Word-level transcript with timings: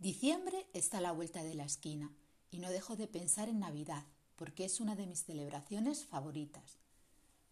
Diciembre 0.00 0.66
está 0.72 0.96
a 0.96 1.02
la 1.02 1.12
vuelta 1.12 1.42
de 1.42 1.52
la 1.52 1.64
esquina 1.64 2.10
y 2.50 2.58
no 2.60 2.70
dejo 2.70 2.96
de 2.96 3.06
pensar 3.06 3.50
en 3.50 3.60
Navidad 3.60 4.06
porque 4.34 4.64
es 4.64 4.80
una 4.80 4.96
de 4.96 5.06
mis 5.06 5.24
celebraciones 5.24 6.06
favoritas. 6.06 6.78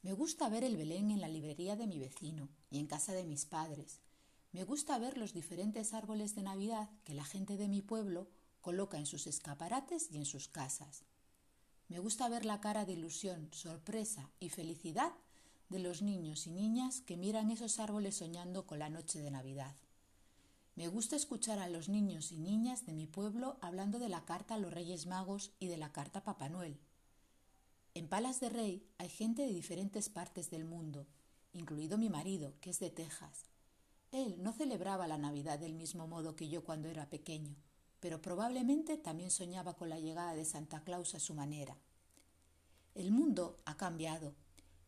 Me 0.01 0.15
gusta 0.15 0.49
ver 0.49 0.65
el 0.65 0.79
Belén 0.79 1.11
en 1.11 1.21
la 1.21 1.29
librería 1.29 1.77
de 1.77 1.87
mi 1.87 1.99
vecino 1.99 2.49
y 2.71 2.79
en 2.79 2.87
casa 2.87 3.13
de 3.13 3.25
mis 3.25 3.45
padres. 3.45 4.01
Me 4.53 4.65
gusta 4.65 4.99
ver 4.99 5.19
los 5.19 5.35
diferentes 5.35 5.93
árboles 5.93 6.35
de 6.35 6.43
Navidad 6.43 6.89
que 7.05 7.13
la 7.13 7.27
gente 7.27 7.59
de 7.59 7.69
mi 7.69 7.83
pueblo 7.83 8.31
coloca 8.63 8.97
en 8.97 9.05
sus 9.05 9.27
escaparates 9.27 10.11
y 10.11 10.17
en 10.17 10.25
sus 10.25 10.49
casas. 10.49 11.05
Me 11.89 11.99
gusta 11.99 12.31
ver 12.31 12.47
la 12.47 12.63
cara 12.63 12.87
de 12.87 12.95
ilusión, 12.95 13.51
sorpresa 13.53 14.31
y 14.41 14.49
felicidad 14.49 15.13
de 15.69 15.81
los 15.81 16.01
niños 16.01 16.47
y 16.47 16.51
niñas 16.51 17.03
que 17.03 17.19
miran 17.19 17.51
esos 17.51 17.79
árboles 17.79 18.17
soñando 18.17 18.65
con 18.65 18.79
la 18.79 18.89
noche 18.89 19.21
de 19.21 19.31
Navidad. 19.31 19.77
Me 20.79 20.87
gusta 20.87 21.17
escuchar 21.17 21.59
a 21.59 21.69
los 21.69 21.89
niños 21.89 22.31
y 22.31 22.39
niñas 22.39 22.87
de 22.87 22.93
mi 22.93 23.09
pueblo 23.09 23.57
hablando 23.61 23.99
de 23.99 24.09
la 24.09 24.25
carta 24.25 24.55
a 24.55 24.59
los 24.59 24.73
Reyes 24.73 25.07
Magos 25.07 25.51
y 25.59 25.67
de 25.67 25.77
la 25.77 25.91
carta 25.91 26.21
a 26.21 26.23
Papá 26.23 26.49
Noel. 26.49 26.79
En 27.95 28.07
Palas 28.07 28.39
de 28.39 28.49
Rey 28.49 28.87
hay 28.97 29.09
gente 29.09 29.43
de 29.43 29.53
diferentes 29.53 30.09
partes 30.09 30.51
del 30.51 30.65
mundo, 30.65 31.09
incluido 31.53 31.99
mi 31.99 32.09
marido, 32.09 32.55
que 32.61 32.71
es 32.71 32.79
de 32.79 32.91
Texas. 32.91 33.47
Él 34.13 34.37
no 34.41 34.53
celebraba 34.53 35.09
la 35.09 35.19
Navidad 35.19 35.59
del 35.59 35.75
mismo 35.75 36.07
modo 36.07 36.37
que 36.37 36.49
yo 36.49 36.63
cuando 36.63 36.87
era 36.87 37.11
pequeño, 37.11 37.57
pero 37.99 38.23
probablemente 38.23 38.97
también 38.97 39.33
soñaba 39.33 39.75
con 39.75 39.89
la 39.89 39.99
llegada 39.99 40.35
de 40.35 40.45
Santa 40.45 40.85
Claus 40.85 41.17
a 41.17 41.19
su 41.19 41.35
manera. 41.35 41.77
El 42.95 43.11
mundo 43.11 43.57
ha 43.65 43.77
cambiado 43.77 44.33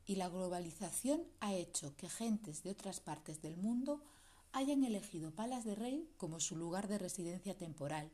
y 0.06 0.14
la 0.14 0.28
globalización 0.28 1.24
ha 1.40 1.52
hecho 1.52 1.96
que 1.96 2.08
gentes 2.08 2.62
de 2.62 2.70
otras 2.70 3.00
partes 3.00 3.42
del 3.42 3.56
mundo 3.56 4.04
hayan 4.52 4.84
elegido 4.84 5.30
Palas 5.34 5.64
de 5.64 5.74
Rey 5.74 6.08
como 6.16 6.40
su 6.40 6.56
lugar 6.56 6.88
de 6.88 6.98
residencia 6.98 7.56
temporal, 7.56 8.10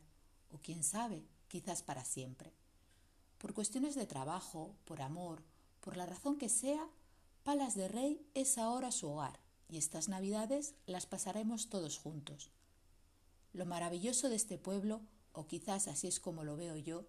o 0.51 0.59
quién 0.59 0.83
sabe, 0.83 1.23
quizás 1.47 1.81
para 1.81 2.03
siempre. 2.03 2.53
Por 3.37 3.53
cuestiones 3.53 3.95
de 3.95 4.05
trabajo, 4.05 4.75
por 4.85 5.01
amor, 5.01 5.43
por 5.79 5.97
la 5.97 6.05
razón 6.05 6.37
que 6.37 6.49
sea, 6.49 6.87
Palas 7.43 7.75
de 7.75 7.87
Rey 7.87 8.25
es 8.33 8.57
ahora 8.57 8.91
su 8.91 9.09
hogar, 9.09 9.39
y 9.69 9.77
estas 9.77 10.09
navidades 10.09 10.75
las 10.85 11.05
pasaremos 11.05 11.69
todos 11.69 11.97
juntos. 11.97 12.51
Lo 13.53 13.65
maravilloso 13.65 14.29
de 14.29 14.35
este 14.35 14.57
pueblo, 14.57 15.01
o 15.33 15.47
quizás 15.47 15.87
así 15.87 16.07
es 16.07 16.19
como 16.19 16.43
lo 16.43 16.55
veo 16.57 16.77
yo, 16.77 17.05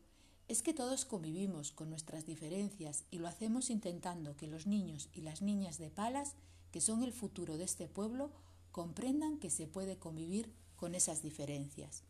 es 0.48 0.62
que 0.62 0.72
todos 0.72 1.04
convivimos 1.04 1.72
con 1.72 1.90
nuestras 1.90 2.24
diferencias 2.24 3.04
y 3.10 3.18
lo 3.18 3.28
hacemos 3.28 3.68
intentando 3.68 4.36
que 4.36 4.46
los 4.46 4.66
niños 4.66 5.10
y 5.12 5.20
las 5.20 5.42
niñas 5.42 5.76
de 5.78 5.90
Palas, 5.90 6.34
que 6.72 6.80
son 6.80 7.02
el 7.02 7.12
futuro 7.12 7.58
de 7.58 7.64
este 7.64 7.86
pueblo, 7.86 8.32
comprendan 8.78 9.38
que 9.40 9.50
se 9.50 9.66
puede 9.66 9.98
convivir 9.98 10.54
con 10.76 10.94
esas 10.94 11.20
diferencias. 11.20 12.04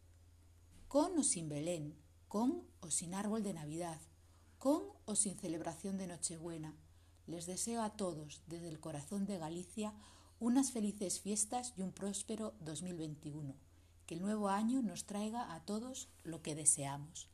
Con 0.87 1.17
o 1.17 1.23
sin 1.23 1.49
Belén, 1.49 1.95
con 2.29 2.63
o 2.81 2.91
sin 2.91 3.15
árbol 3.15 3.43
de 3.43 3.55
Navidad, 3.55 3.99
con 4.59 4.83
o 5.07 5.17
sin 5.17 5.35
celebración 5.39 5.97
de 5.97 6.07
Nochebuena, 6.07 6.77
les 7.27 7.47
deseo 7.47 7.81
a 7.81 7.97
todos, 7.97 8.43
desde 8.49 8.69
el 8.69 8.81
corazón 8.81 9.25
de 9.25 9.39
Galicia, 9.39 9.95
unas 10.41 10.71
felices 10.71 11.21
fiestas 11.21 11.73
y 11.79 11.81
un 11.81 11.93
próspero 11.93 12.53
2021. 12.61 13.55
Que 14.05 14.17
el 14.17 14.21
nuevo 14.21 14.51
año 14.51 14.83
nos 14.83 15.07
traiga 15.07 15.55
a 15.55 15.65
todos 15.65 16.11
lo 16.23 16.43
que 16.43 16.55
deseamos. 16.55 17.31